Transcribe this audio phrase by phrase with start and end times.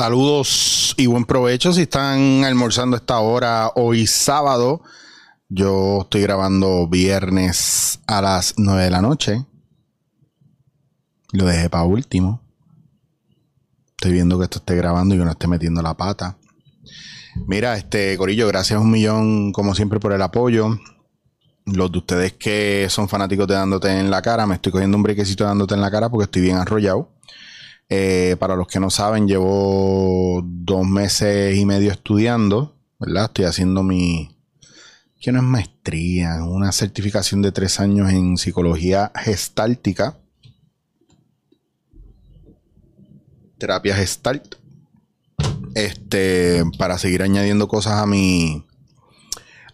[0.00, 4.80] Saludos y buen provecho si están almorzando esta hora hoy sábado.
[5.50, 9.44] Yo estoy grabando viernes a las 9 de la noche.
[11.32, 12.40] Lo dejé para último.
[13.90, 16.38] Estoy viendo que esto esté grabando y que no esté metiendo la pata.
[17.46, 20.78] Mira, este Corillo, gracias un millón como siempre por el apoyo.
[21.66, 25.02] Los de ustedes que son fanáticos de dándote en la cara, me estoy cogiendo un
[25.02, 27.19] brequecito dándote en la cara porque estoy bien arrollado.
[27.92, 33.24] Eh, para los que no saben, llevo dos meses y medio estudiando, ¿verdad?
[33.24, 34.38] Estoy haciendo mi,
[35.20, 40.20] que no es maestría, una certificación de tres años en psicología gestáltica,
[43.58, 44.54] terapia gestalt,
[45.74, 48.64] este, para seguir añadiendo cosas a mi,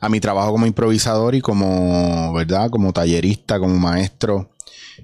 [0.00, 2.70] a mi trabajo como improvisador y como, ¿verdad?
[2.70, 4.55] Como tallerista, como maestro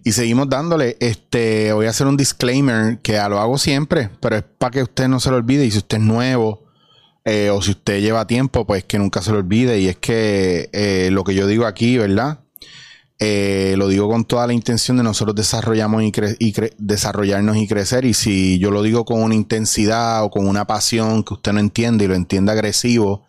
[0.05, 0.97] y seguimos dándole.
[1.01, 5.09] Este, voy a hacer un disclaimer que lo hago siempre, pero es para que usted
[5.09, 5.65] no se lo olvide.
[5.65, 6.65] Y si usted es nuevo
[7.25, 9.79] eh, o si usted lleva tiempo, pues que nunca se lo olvide.
[9.79, 12.41] Y es que eh, lo que yo digo aquí, ¿verdad?
[13.21, 18.05] Eh, lo digo con toda la intención de nosotros desarrollamos y, desarrollarnos y crecer.
[18.05, 21.61] Y si yo lo digo con una intensidad o con una pasión que usted no
[21.61, 23.25] entiende y lo entiende agresivo,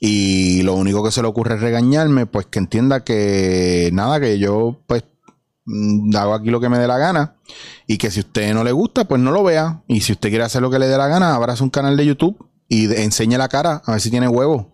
[0.00, 4.38] y lo único que se le ocurre es regañarme, pues que entienda que nada, que
[4.38, 5.02] yo pues
[6.14, 7.36] hago aquí lo que me dé la gana.
[7.86, 9.82] Y que si a usted no le gusta, pues no lo vea.
[9.88, 12.06] Y si usted quiere hacer lo que le dé la gana, abraza un canal de
[12.06, 14.72] YouTube y enseñe la cara a ver si tiene huevo.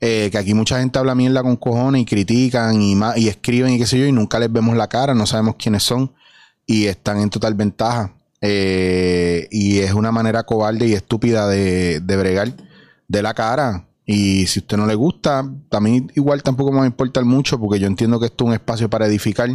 [0.00, 3.78] Eh, que aquí mucha gente habla mierda con cojones y critican y, y escriben y
[3.78, 6.12] qué sé yo, y nunca les vemos la cara, no sabemos quiénes son
[6.66, 8.14] y están en total ventaja.
[8.40, 12.52] Eh, y es una manera cobarde y estúpida de, de bregar
[13.08, 13.88] de la cara.
[14.06, 17.58] Y si a usted no le gusta, también igual tampoco me va a importar mucho
[17.58, 19.48] porque yo entiendo que esto es un espacio para edificar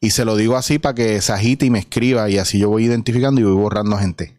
[0.00, 2.68] y se lo digo así para que se agite y me escriba y así yo
[2.68, 4.36] voy identificando y voy borrando gente.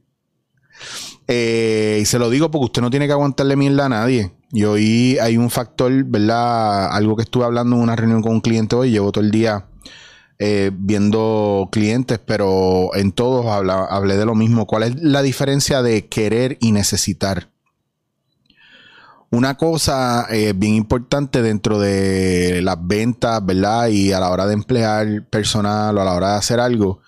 [1.28, 4.32] Eh, y se lo digo porque usted no tiene que aguantarle mierda a nadie.
[4.52, 6.92] Y hoy hay un factor, ¿verdad?
[6.92, 8.92] Algo que estuve hablando en una reunión con un cliente hoy.
[8.92, 9.68] Llevo todo el día
[10.40, 14.66] eh, viendo clientes, pero en todos hablé de lo mismo.
[14.66, 17.50] ¿Cuál es la diferencia de querer y necesitar?
[19.32, 23.88] Una cosa eh, bien importante dentro de las ventas, ¿verdad?
[23.90, 27.02] Y a la hora de emplear personal o a la hora de hacer algo,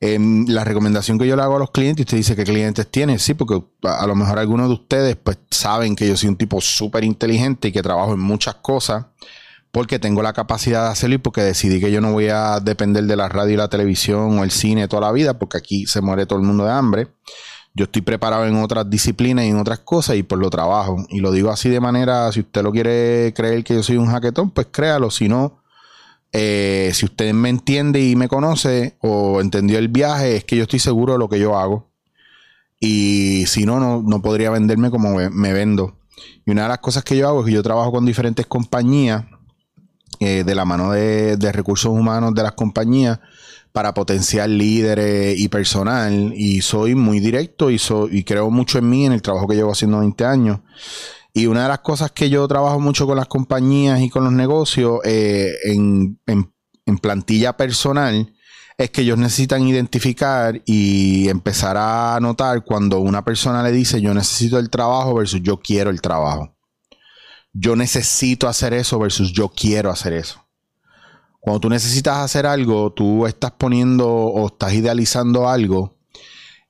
[0.00, 3.18] em, la recomendación que yo le hago a los clientes, usted dice qué clientes tiene,
[3.18, 6.60] sí, porque a, lo mejor algunos de ustedes pues saben que yo soy un tipo
[6.60, 9.06] súper inteligente y que trabajo en muchas cosas
[9.72, 13.04] porque tengo la capacidad de hacerlo y porque decidí que yo no voy a depender
[13.04, 16.00] de la radio y la televisión o el cine toda la vida, porque aquí se
[16.00, 17.08] muere todo el mundo de hambre
[17.74, 20.96] yo estoy preparado en otras disciplinas y en otras cosas y por lo trabajo.
[21.08, 24.06] Y lo digo así de manera, si usted lo quiere creer que yo soy un
[24.06, 25.10] jaquetón, pues créalo.
[25.10, 25.62] Si no,
[26.32, 30.64] eh, si usted me entiende y me conoce o entendió el viaje, es que yo
[30.64, 31.88] estoy seguro de lo que yo hago.
[32.80, 35.98] Y si no, no, podría venderme como me, vendo.
[36.46, 39.24] Y una de las cosas que yo hago es que yo trabajo con diferentes compañías,
[40.18, 43.20] eh, de la mano de, de recursos humanos de las compañías
[43.72, 48.88] para potenciar líderes y personal y soy muy directo y, soy, y creo mucho en
[48.88, 50.60] mí, en el trabajo que llevo haciendo 20 años.
[51.32, 54.32] Y una de las cosas que yo trabajo mucho con las compañías y con los
[54.32, 56.18] negocios eh, en,
[57.00, 58.34] plantilla personal
[58.76, 64.12] es que ellos necesitan identificar y empezar a notar cuando una persona le dice yo
[64.12, 66.56] necesito el trabajo versus yo quiero el trabajo.
[67.52, 70.49] Yo necesito hacer eso versus yo quiero hacer eso.
[71.40, 75.96] Cuando tú necesitas hacer algo, tú estás poniendo o estás idealizando algo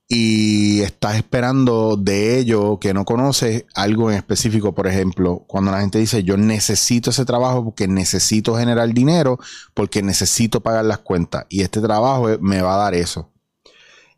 [0.07, 4.73] y estás esperando de ello que no conoces algo en específico.
[4.73, 9.39] Por ejemplo, cuando la gente dice yo necesito ese trabajo porque necesito generar dinero,
[9.73, 13.29] porque necesito pagar las cuentas y este trabajo me va a dar eso.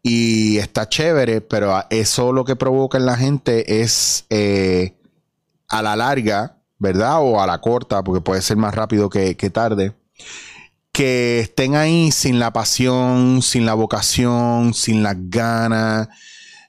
[0.03, 4.95] Y está chévere, pero eso lo que provoca en la gente es eh,
[5.69, 7.19] a la larga, ¿verdad?
[7.21, 9.93] O a la corta, porque puede ser más rápido que, que tarde
[10.91, 16.07] que estén ahí sin la pasión, sin la vocación, sin las ganas.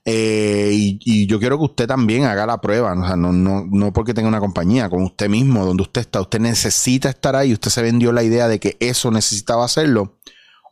[0.07, 4.29] Eh, y, yo quiero que usted también haga la prueba, no, no, no porque tenga
[4.29, 8.13] una compañía, con usted mismo, donde usted está, usted necesita estar ahí, usted se vendió
[8.13, 10.19] la idea de que eso necesitaba hacerlo,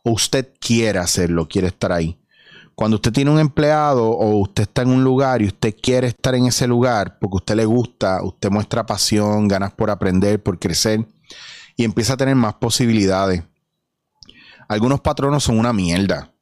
[0.03, 2.19] o usted quiere hacerlo, quiere estar ahí.
[2.75, 6.33] Cuando usted tiene un empleado o usted está en un lugar y usted quiere estar
[6.33, 11.05] en ese lugar porque usted le gusta, usted muestra pasión, ganas por aprender, por crecer,
[11.75, 13.43] y empieza a tener más posibilidades.
[14.67, 16.33] Algunos patronos son una mierda.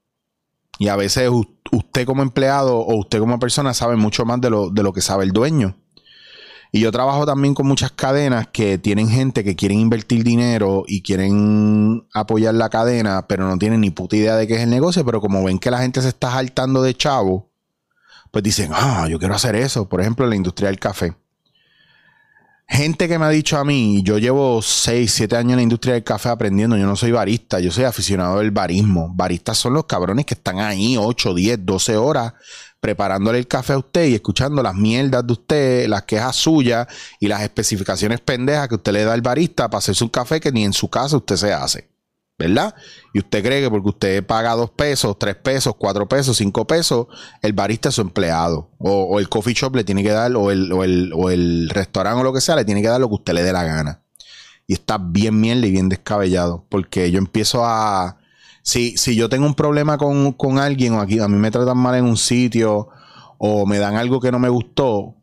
[0.79, 1.29] Y a veces
[1.71, 5.01] usted como empleado o usted como persona sabe mucho más de lo, de lo que
[5.01, 5.75] sabe el dueño.
[6.73, 11.01] Y yo trabajo también con muchas cadenas que tienen gente que quieren invertir dinero y
[11.01, 15.03] quieren apoyar la cadena, pero no tienen ni puta idea de qué es el negocio.
[15.03, 17.51] Pero como ven que la gente se está saltando de chavo,
[18.31, 19.89] pues dicen, ah, yo quiero hacer eso.
[19.89, 21.13] Por ejemplo, la industria del café.
[22.73, 25.93] Gente que me ha dicho a mí, yo llevo 6, 7 años en la industria
[25.95, 29.11] del café aprendiendo, yo no soy barista, yo soy aficionado del barismo.
[29.13, 32.33] Baristas son los cabrones que están ahí 8, 10, 12 horas
[32.79, 36.87] preparándole el café a usted y escuchando las mierdas de usted, las quejas suyas
[37.19, 40.53] y las especificaciones pendejas que usted le da al barista para hacerse un café que
[40.53, 41.90] ni en su casa usted se hace.
[42.41, 42.73] ¿Verdad?
[43.13, 47.07] Y usted cree que porque usted paga dos pesos, tres pesos, cuatro pesos, cinco pesos,
[47.41, 48.69] el barista es su empleado.
[48.79, 52.19] O, el coffee shop le tiene que dar, o el, o, el, o el restaurante
[52.19, 54.01] o lo que sea, le tiene que dar lo que usted le dé la gana.
[54.65, 56.65] Y está bien mierda y bien descabellado.
[56.69, 58.17] Porque yo empiezo a.
[58.63, 61.77] Si, si yo tengo un problema con, con alguien, o aquí a mí me tratan
[61.77, 62.89] mal en un sitio,
[63.37, 65.15] o me dan algo que no me gustó,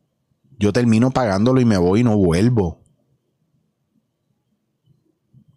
[0.57, 2.78] yo termino pagándolo y me voy y no vuelvo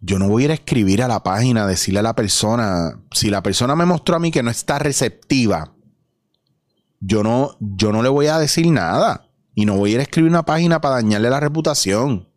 [0.05, 3.29] yo no voy a ir a escribir a la página, decirle a la persona, si
[3.29, 5.73] la persona me mostró a mí que no está receptiva,
[6.99, 9.29] yo no, yo no le voy a decir nada.
[9.55, 12.27] Y no voy a ir a escribir una página para dañarle la reputación.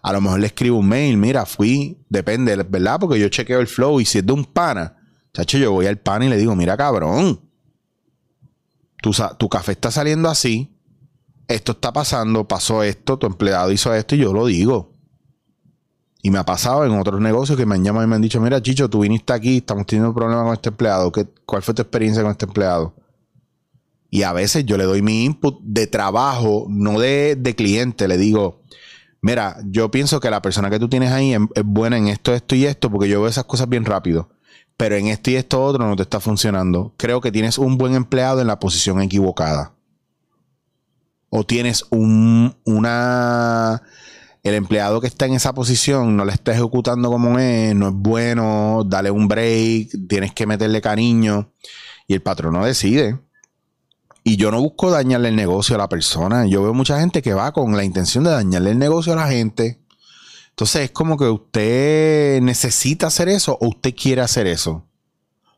[0.00, 3.00] A lo mejor le escribo un mail, mira, fui, depende, ¿verdad?
[3.00, 4.96] Porque yo chequeo el flow y si es de un pana,
[5.32, 7.40] chacho, yo voy al pana y le digo, mira, cabrón,
[9.02, 10.78] tu, tu café está saliendo así,
[11.48, 14.93] esto está pasando, pasó esto, tu empleado hizo esto y yo lo digo.
[16.26, 18.40] Y me ha pasado en otros negocios que me han llamado y me han dicho,
[18.40, 21.12] mira, Chicho, tú viniste aquí, estamos teniendo problemas con este empleado.
[21.12, 22.94] ¿Qué, ¿Cuál fue tu experiencia con este empleado?
[24.08, 28.08] Y a veces yo le doy mi input de trabajo, no de, cliente.
[28.08, 28.62] Le digo,
[29.20, 32.54] mira, yo pienso que la persona que tú tienes ahí es, buena en esto, esto
[32.54, 34.30] y esto, porque yo veo esas cosas bien rápido.
[34.78, 36.94] Pero en esto y esto otro no te está funcionando.
[36.96, 39.74] Creo que tienes un buen empleado en la posición equivocada.
[41.28, 43.82] O tienes un, una
[44.44, 47.94] el empleado que está en esa posición no le está ejecutando como es, no es
[47.94, 51.50] bueno, dale un break, tienes que meterle cariño
[52.06, 53.18] y el patrón no decide.
[54.22, 56.46] Y yo no busco dañarle el negocio a la persona.
[56.46, 59.28] Yo veo mucha gente que va con la intención de dañarle el negocio a la
[59.28, 59.80] gente.
[60.50, 64.86] Entonces es como que usted necesita hacer eso o usted quiere hacer eso.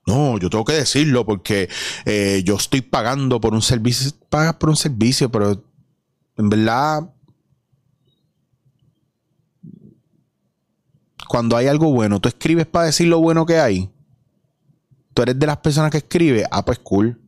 [0.07, 1.69] No, yo tengo que decirlo porque
[2.05, 4.13] eh, yo estoy pagando por un servicio.
[4.29, 5.65] Pagas por un servicio, pero
[6.37, 7.11] en verdad
[11.27, 13.91] cuando hay algo bueno, tú escribes para decir lo bueno que hay.
[15.15, 17.21] Tú eres de las personas que escribe, ah, pues cool.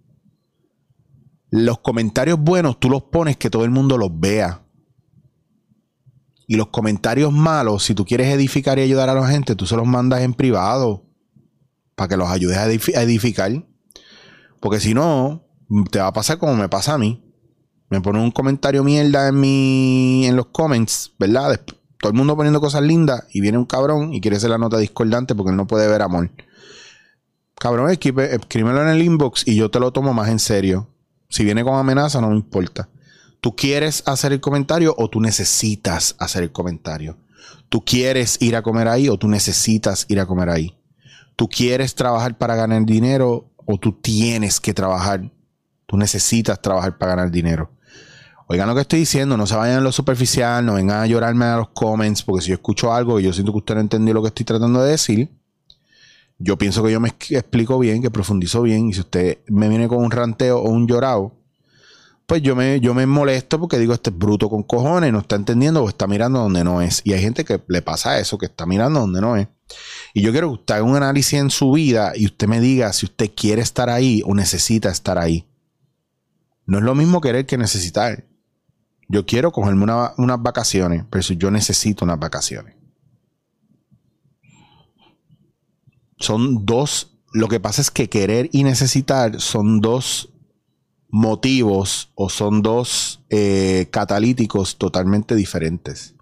[1.51, 4.63] Los comentarios buenos tú los pones que todo el mundo los vea.
[6.47, 9.77] Y los comentarios malos, si tú quieres edificar y ayudar a la gente, tú se
[9.77, 11.05] los mandas en privado
[11.95, 13.67] para que los ayudes a, edificar.
[14.61, 15.47] Porque si no,
[15.91, 17.25] te va a pasar como me pasa a mí.
[17.91, 21.61] Me pone un comentario mierda en mi en los comments, ¿verdad?
[22.01, 24.79] Todo el mundo poniendo cosas lindas y viene un cabrón y quiere hacer la nota
[24.79, 26.31] discordante porque él no puede ver amor.
[27.57, 30.89] Cabrón, escríbelo en el inbox y yo te lo tomo más en serio.
[31.29, 32.89] Si viene con amenaza, no me importa.
[33.41, 37.19] ¿Tú quieres hacer el comentario o tú necesitas hacer el comentario?
[37.69, 40.77] ¿Tú quieres ir a comer ahí o tú necesitas ir a comer ahí?
[41.37, 45.31] ¿Tú quieres trabajar para ganar dinero o tú tienes que trabajar?
[45.87, 47.71] Tú necesitas trabajar para ganar dinero.
[48.51, 51.45] Oigan lo que estoy diciendo, no se vayan a lo superficial, no vengan a llorarme
[51.45, 54.15] a los comments, porque si yo escucho algo y yo siento que usted no entendió
[54.15, 55.29] lo que estoy tratando de decir,
[56.39, 59.87] yo pienso que yo me explico bien, que profundizo bien, y si usted me viene
[59.87, 61.35] con un ranteo o un llorado,
[62.25, 65.37] pues yo me, yo me molesto porque digo, este es bruto con cojones, no está
[65.37, 67.03] entendiendo o está mirando donde no es.
[67.05, 69.49] Y hay gente que le pasa eso, que está mirando donde no es.
[70.13, 72.93] Y yo quiero que usted haga un análisis en su vida y usted me diga
[72.93, 75.47] si usted quiere estar ahí o necesita estar ahí.
[76.67, 78.28] No es lo mismo querer que necesitar.
[79.09, 79.87] Yo quiero cogerme
[80.19, 82.75] unas vacaciones, pero yo necesito unas vacaciones.
[86.19, 90.31] Son dos, lo que pasa es que querer y necesitar son dos
[91.09, 96.15] motivos o son dos eh, catalíticos totalmente diferentes.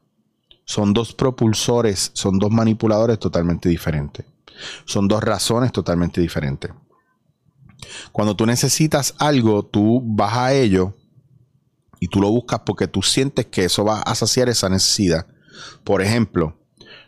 [0.64, 4.26] Son dos propulsores, son dos manipuladores totalmente diferentes.
[4.84, 6.70] Son dos razones totalmente diferentes.
[8.12, 10.94] Cuando tú necesitas algo, tú vas a ello
[12.00, 15.26] y tú lo buscas porque tú sientes que eso va a saciar esa necesidad.
[15.84, 16.58] Por ejemplo,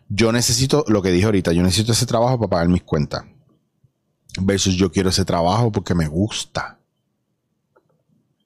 [0.09, 3.25] yo necesito, lo que dije ahorita, yo necesito ese trabajo para pagar mis cuentas.
[4.40, 6.78] Versus yo quiero ese trabajo porque me gusta.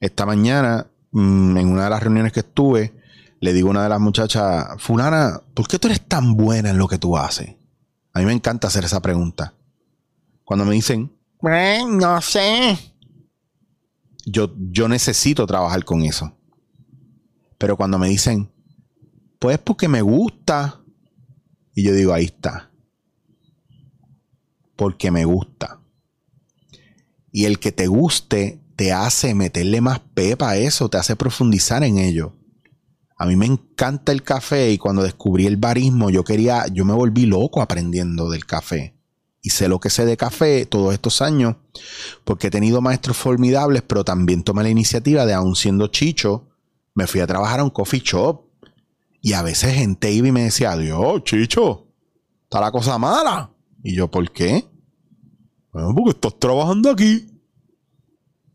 [0.00, 2.92] Esta mañana, mm, en una de las reuniones que estuve,
[3.40, 6.78] le digo a una de las muchachas, fulana, ¿por qué tú eres tan buena en
[6.78, 7.54] lo que tú haces?
[8.12, 9.54] A mí me encanta hacer esa pregunta.
[10.44, 12.91] Cuando me dicen, no sé,
[14.24, 16.36] yo, yo necesito trabajar con eso.
[17.58, 18.50] Pero cuando me dicen,
[19.38, 20.82] pues porque me gusta,
[21.74, 22.70] y yo digo, ahí está.
[24.76, 25.80] Porque me gusta.
[27.30, 31.82] Y el que te guste te hace meterle más pepa a eso, te hace profundizar
[31.84, 32.36] en ello.
[33.16, 36.92] A mí me encanta el café y cuando descubrí el barismo, yo quería, yo me
[36.92, 38.91] volví loco aprendiendo del café.
[39.42, 41.56] Y sé lo que sé de café todos estos años,
[42.24, 46.48] porque he tenido maestros formidables, pero también tomé la iniciativa de, aún siendo chicho,
[46.94, 48.42] me fui a trabajar a un coffee shop.
[49.20, 51.88] Y a veces gente iba y me decía, Dios, chicho,
[52.44, 53.50] está la cosa mala.
[53.82, 54.64] Y yo, ¿por qué?
[55.72, 57.28] Bueno, porque estás trabajando aquí.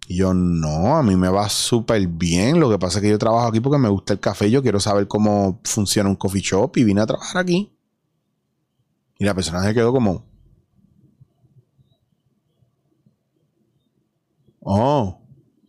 [0.07, 2.59] Y yo, no, a mí me va súper bien.
[2.59, 4.49] Lo que pasa es que yo trabajo aquí porque me gusta el café.
[4.49, 7.73] Yo quiero saber cómo funciona un coffee shop y vine a trabajar aquí.
[9.19, 10.25] Y la persona se quedó como.
[14.69, 15.21] Oh,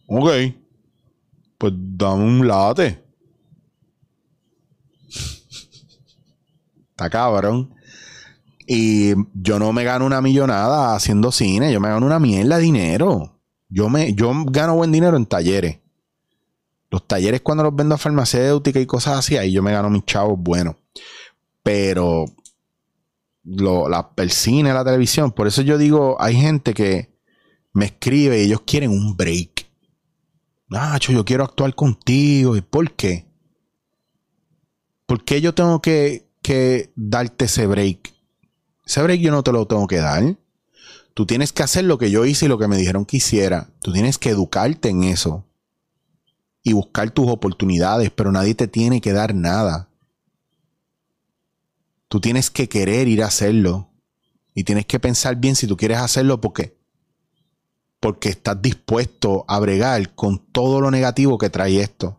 [0.09, 0.28] ok.
[1.57, 3.00] Pues dame un late.
[6.90, 7.73] Está cabrón.
[8.67, 11.73] Y yo no me gano una millonada haciendo cine.
[11.73, 13.40] Yo me gano una mierda de dinero.
[13.69, 15.78] Yo, me, yo gano buen dinero en talleres.
[16.90, 20.07] Los talleres cuando los vendo a farmacéutica y cosas así, ahí yo me gano mis
[20.07, 20.75] chavos buenos.
[21.62, 22.25] Pero
[23.45, 27.17] lo, la, el cine, la televisión, por eso yo digo, hay gente que
[27.79, 29.67] me escribe y ellos quieren un break.
[30.69, 32.57] Nacho, yo quiero actuar contigo.
[32.57, 33.27] ¿Y por qué?
[35.07, 38.13] ¿Por qué yo tengo que, que darte ese break?
[38.85, 40.37] Ese break yo no te lo tengo que dar.
[41.15, 43.71] Tú tienes que hacer lo que yo hice y lo que me dijeron que hiciera.
[43.81, 45.47] Tú tienes que educarte en eso.
[46.63, 49.89] Y buscar tus oportunidades, pero nadie te tiene que dar nada.
[52.09, 53.91] Tú tienes que querer ir a hacerlo.
[54.55, 56.78] Y tienes que pensar bien si tú quieres hacerlo porque
[58.00, 62.19] porque estás dispuesto a bregar con todo lo negativo que trae esto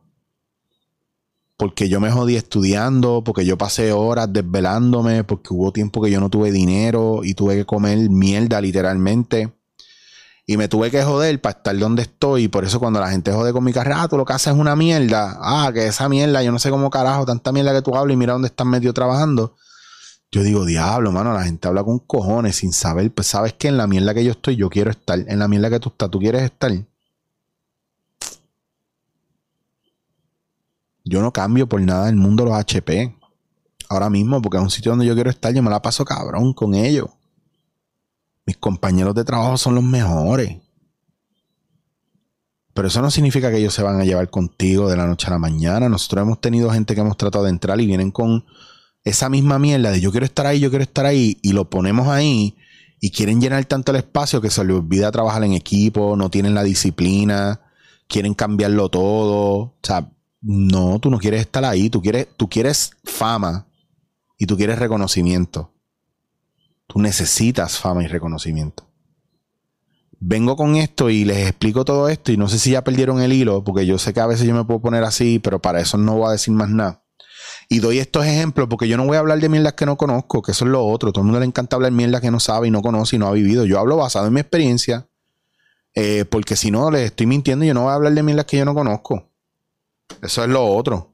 [1.60, 6.22] porque yo me jodí estudiando, porque yo pasé horas desvelándome, porque hubo tiempo que yo
[6.22, 9.52] no tuve dinero y tuve que comer mierda literalmente.
[10.46, 12.44] Y me tuve que joder para estar donde estoy.
[12.44, 14.54] Y por eso cuando la gente jode con mi carrera, ah, tú lo que haces
[14.54, 15.38] es una mierda.
[15.42, 18.18] Ah, que esa mierda, yo no sé cómo carajo, tanta mierda que tú hablas y
[18.18, 19.58] mira dónde estás medio trabajando.
[20.32, 23.12] Yo digo, diablo, mano, la gente habla con cojones sin saber.
[23.12, 25.20] Pues sabes que en la mierda que yo estoy, yo quiero estar.
[25.28, 26.72] En la mierda que tú estás, tú quieres estar.
[31.04, 33.16] Yo no cambio por nada del mundo los HP.
[33.90, 36.54] Ahora mismo, porque es un sitio donde yo quiero estar, yo me la paso cabrón
[36.54, 37.10] con ellos.
[38.46, 40.58] Mis compañeros de trabajo son los mejores.
[42.76, 45.32] Pero eso no significa que ellos se van a llevar contigo de la noche a
[45.32, 45.90] la mañana.
[45.90, 48.46] Nosotros hemos tenido gente que hemos tratado de entrar y vienen con
[49.04, 52.08] esa misma mierda de yo quiero estar ahí, yo quiero estar ahí, y lo ponemos
[52.08, 52.56] ahí
[53.02, 56.54] y quieren llenar tanto el espacio que se les olvida trabajar en equipo, no tienen
[56.54, 57.62] la disciplina,
[58.08, 59.58] quieren cambiarlo todo.
[59.58, 63.68] O sea, no, tú no quieres estar ahí, tú quieres, tú quieres fama
[64.38, 65.74] y tú quieres reconocimiento.
[66.88, 68.88] Tú necesitas fama y reconocimiento.
[70.20, 73.32] Vengo con esto y les explico todo esto y no sé si ya perdieron el
[73.32, 75.98] hilo, porque yo sé que a veces yo me puedo poner así, pero para eso
[75.98, 77.04] no voy a decir más nada.
[77.72, 80.42] Y doy estos ejemplos porque yo no voy a hablar de mierdas que no conozco,
[80.42, 81.14] que eso es lo otro.
[81.14, 83.28] Todo el mundo le encanta hablar mierdas que no sabe y no conoce y no
[83.28, 83.64] ha vivido.
[83.66, 85.08] Yo hablo basado en mi experiencia,
[85.94, 88.58] eh, porque si no les estoy mintiendo, yo no voy a hablar de mierdas que
[88.58, 89.32] yo no conozco.
[90.24, 91.14] Eso es lo otro.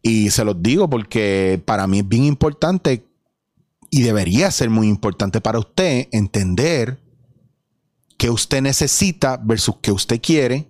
[0.00, 3.08] Y se los digo porque para mí es bien importante
[3.90, 7.00] y debería ser muy importante para usted entender
[8.16, 10.68] qué usted necesita versus qué usted quiere.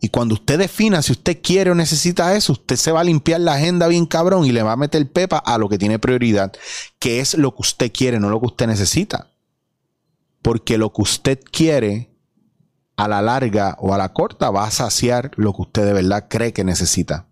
[0.00, 3.40] Y cuando usted defina si usted quiere o necesita eso, usted se va a limpiar
[3.40, 6.52] la agenda bien cabrón y le va a meter pepa a lo que tiene prioridad,
[6.98, 9.28] que es lo que usted quiere, no lo que usted necesita.
[10.40, 12.10] Porque lo que usted quiere
[12.96, 16.26] a la larga o a la corta va a saciar lo que usted de verdad
[16.28, 17.26] cree que necesita.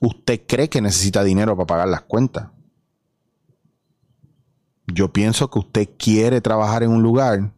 [0.00, 2.48] Usted cree que necesita dinero para pagar las cuentas.
[4.86, 7.52] Yo pienso que usted quiere trabajar en un lugar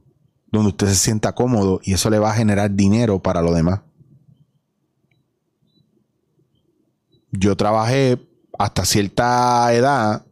[0.50, 3.81] donde usted se sienta cómodo y eso le va a generar dinero para lo demás.
[7.33, 8.19] Yo trabajé
[8.59, 10.25] hasta cierta edad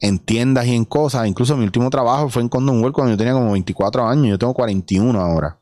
[0.00, 1.26] en tiendas y en cosas.
[1.26, 4.28] Incluso mi último trabajo fue en Condom World cuando yo tenía como 24 años.
[4.28, 5.58] Yo tengo 41 ahora.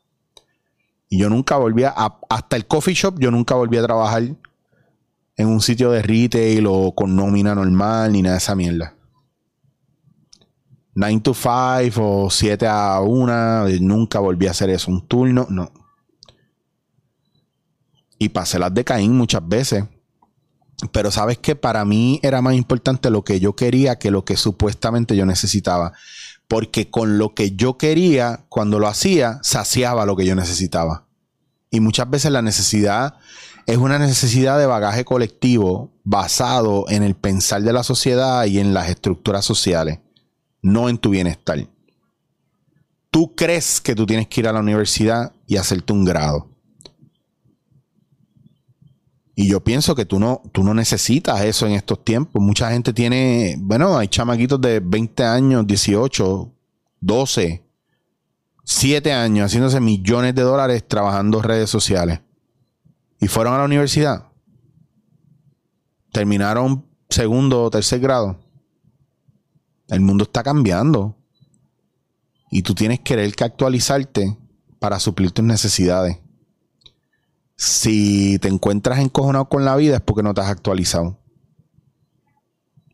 [1.09, 1.93] Y yo nunca volví a,
[2.29, 4.23] hasta el coffee shop, yo nunca volví a trabajar
[5.35, 8.95] en un sitio de retail o con nómina normal ni nada de esa mierda.
[10.95, 14.91] 9 to 5 o 7 a 1, nunca volví a hacer eso.
[14.91, 15.71] Un turno, no.
[18.19, 19.83] Y pasé las de Caín muchas veces.
[20.91, 24.37] Pero sabes que para mí era más importante lo que yo quería que lo que
[24.37, 25.93] supuestamente yo necesitaba.
[26.47, 31.07] Porque con lo que yo quería, cuando lo hacía, saciaba lo que yo necesitaba.
[31.71, 33.15] Y muchas veces la necesidad
[33.65, 38.73] es una necesidad de bagaje colectivo basado en el pensar de la sociedad y en
[38.73, 39.99] las estructuras sociales,
[40.61, 41.67] no en tu bienestar.
[43.09, 46.52] tú crees que tú tienes que ir a la universidad y hacerte un grado.
[49.35, 52.41] Y yo pienso que tú no, tú no necesitas eso en estos tiempos.
[52.41, 56.51] Mucha gente tiene, bueno, hay chamaquitos de 20 años, 18,
[56.99, 57.63] 12,
[58.63, 62.21] 7 años haciéndose millones de dólares trabajando redes sociales.
[63.19, 64.27] Y fueron a la universidad.
[66.11, 68.39] Terminaron segundo o tercer grado.
[69.87, 71.15] El mundo está cambiando.
[72.51, 74.37] Y tú tienes que querer que actualizarte
[74.77, 76.19] para suplir tus necesidades.
[77.65, 81.17] Si te encuentras encojonado con la vida es porque no te has actualizado.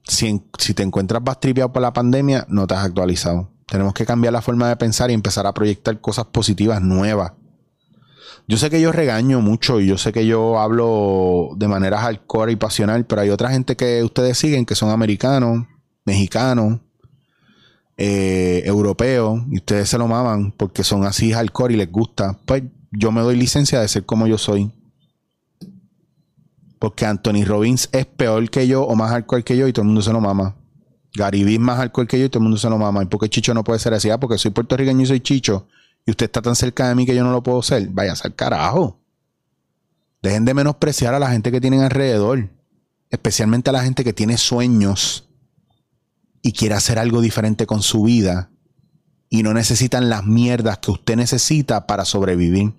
[0.03, 3.49] Si, si te encuentras bastripeado por la pandemia, no te has actualizado.
[3.65, 7.31] Tenemos que cambiar la forma de pensar y empezar a proyectar cosas positivas nuevas.
[8.47, 12.51] Yo sé que yo regaño mucho y yo sé que yo hablo de manera hardcore
[12.51, 15.65] y pasional, pero hay otra gente que ustedes siguen que son americanos,
[16.05, 16.79] mexicanos,
[17.97, 22.37] eh, europeos, y ustedes se lo maman porque son así hardcore y les gusta.
[22.45, 22.61] Pues
[22.91, 24.71] yo me doy licencia de ser como yo soy.
[26.79, 29.87] Porque Anthony Robbins es peor que yo o más hardcore que yo y todo el
[29.87, 30.55] mundo se lo mama.
[31.13, 33.03] Gary Vee es más hardcore que yo y todo el mundo se lo mama.
[33.03, 34.09] ¿Y por qué Chicho no puede ser así?
[34.09, 35.67] Ah, porque soy puertorriqueño y soy Chicho.
[36.05, 37.87] Y usted está tan cerca de mí que yo no lo puedo ser.
[37.89, 38.99] Vaya al carajo.
[40.21, 42.49] Dejen de menospreciar a la gente que tienen alrededor.
[43.09, 45.27] Especialmente a la gente que tiene sueños
[46.41, 48.51] y quiere hacer algo diferente con su vida
[49.29, 52.73] y no necesitan las mierdas que usted necesita para sobrevivir.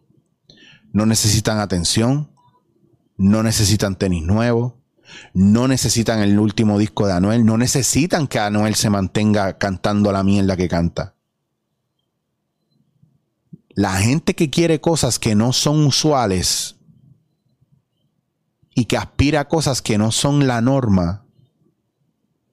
[0.92, 2.30] No necesitan atención,
[3.16, 4.74] no necesitan tenis nuevos,
[5.32, 10.24] no necesitan el último disco de Anuel, no necesitan que Anuel se mantenga cantando la
[10.24, 11.14] mierda que canta.
[13.70, 16.76] La gente que quiere cosas que no son usuales
[18.74, 21.24] y que aspira a cosas que no son la norma,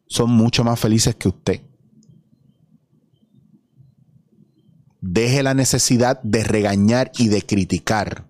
[0.07, 1.66] son mucho más felices que usted.
[5.09, 8.27] Deje la necesidad de regañar y de criticar.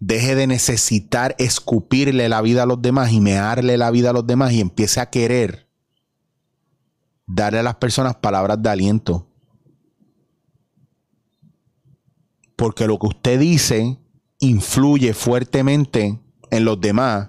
[0.00, 4.26] Deje de necesitar escupirle la vida a los demás y mearle la vida a los
[4.26, 5.68] demás y empiece a querer
[7.26, 9.28] darle a las personas palabras de aliento.
[12.56, 13.98] Porque lo que usted dice
[14.38, 16.18] influye fuertemente
[16.50, 17.28] en los demás.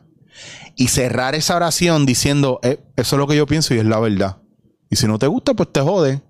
[0.78, 4.00] Y cerrar esa oración diciendo, eh, eso es lo que yo pienso y es la
[4.00, 4.38] verdad.
[4.89, 6.21] Y si no te gusta, pues te jode.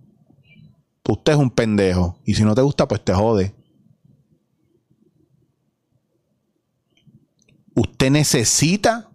[1.03, 2.19] Pues usted es un pendejo.
[2.25, 3.55] Y si no te gusta, pues te jode.
[7.75, 9.11] ¿Usted necesita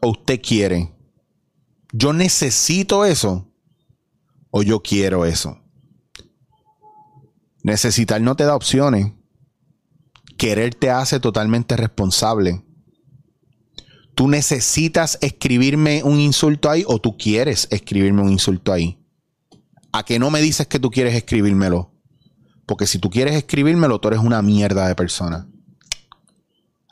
[0.00, 0.94] o usted quiere?
[1.92, 3.52] ¿Yo necesito eso
[4.50, 5.60] o yo quiero eso?
[7.62, 9.12] Necesitar no te da opciones.
[10.38, 12.64] Querer te hace totalmente responsable
[14.14, 18.98] tú necesitas escribirme un insulto ahí o tú quieres escribirme un insulto ahí.
[19.92, 21.92] ¿A que no me dices que tú quieres escribírmelo?
[22.66, 25.48] Porque si tú quieres escribírmelo, tú eres una mierda de persona.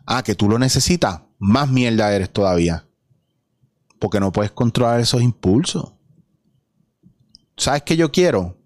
[0.06, 2.87] Ah, que tú lo necesitas, más mierda eres todavía.
[3.98, 5.92] Porque no puedes controlar esos impulsos.
[7.56, 8.58] ¿Sabes qué yo quiero?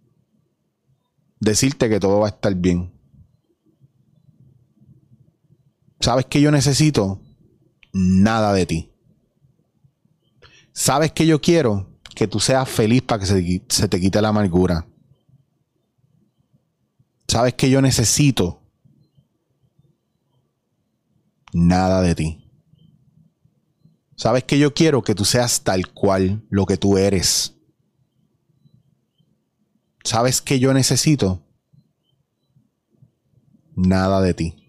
[1.39, 2.93] Decirte que todo va a estar bien.
[6.01, 7.21] ¿Sabes qué yo necesito?
[7.97, 8.93] Nada de ti.
[10.73, 11.99] ¿Sabes que yo quiero?
[12.15, 13.27] Que tú seas feliz para que
[13.69, 14.87] se, te quite la amargura.
[17.27, 18.63] ¿Sabes que yo necesito?
[21.53, 22.51] Nada de ti.
[24.15, 25.03] ¿Sabes que yo quiero?
[25.03, 27.55] Que tú seas tal cual lo que tú eres.
[30.05, 31.43] ¿Sabes que yo necesito?
[33.75, 34.66] Nada de ti.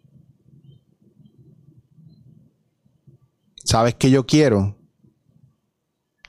[3.67, 4.77] ¿Sabes qué yo quiero?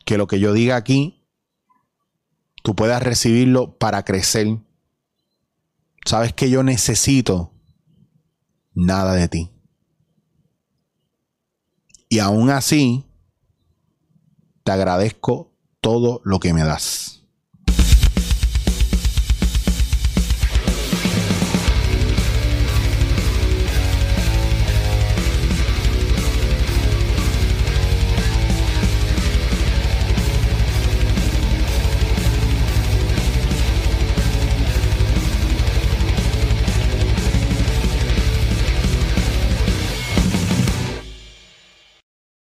[0.05, 1.25] Que lo que yo diga aquí,
[2.65, 4.59] tú puedas recibirlo para crecer.
[6.05, 7.55] ¿Sabes qué yo necesito?
[8.75, 9.53] Nada de ti.
[12.09, 13.07] Y aún así,
[14.65, 17.18] te agradezco todo lo que me das.